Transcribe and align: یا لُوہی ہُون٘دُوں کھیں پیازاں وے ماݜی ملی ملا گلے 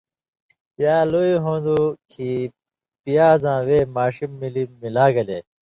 یا 0.83 0.95
لُوہی 1.11 1.33
ہُون٘دُوں 1.43 1.85
کھیں 2.09 2.39
پیازاں 3.03 3.59
وے 3.67 3.77
ماݜی 3.95 4.25
ملی 4.39 4.63
ملا 4.81 5.05
گلے 5.15 5.39